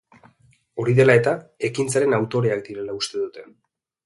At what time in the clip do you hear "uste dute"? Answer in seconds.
3.03-3.47